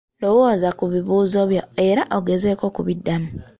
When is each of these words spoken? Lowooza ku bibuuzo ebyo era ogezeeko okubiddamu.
Lowooza 0.21 0.69
ku 0.77 0.83
bibuuzo 0.91 1.37
ebyo 1.45 1.63
era 1.87 2.03
ogezeeko 2.17 2.63
okubiddamu. 2.69 3.29